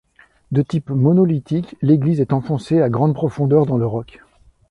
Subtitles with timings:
[0.51, 4.19] De type monolithique, l'église est enfoncée à grande profondeur dans le roc.